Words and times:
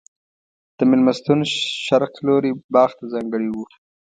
د 0.77 0.79
مېلمستون 0.89 1.39
شرق 1.85 2.13
لوری 2.25 2.51
باغ 2.73 2.89
ته 2.97 3.03
ځانګړی 3.13 3.47
و. 3.51 3.57